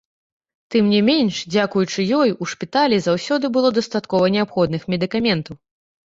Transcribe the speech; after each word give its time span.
Тым 0.75 0.85
не 0.93 1.01
менш, 1.09 1.41
дзякуючы 1.55 2.05
ёй, 2.21 2.29
у 2.41 2.47
шпіталі 2.55 2.97
заўсёды 3.07 3.45
было 3.59 3.69
дастаткова 3.77 4.33
неабходных 4.39 4.91
медыкаментаў. 4.97 5.55